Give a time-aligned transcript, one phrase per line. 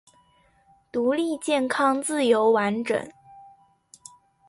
[0.91, 3.07] 独立健康自由完整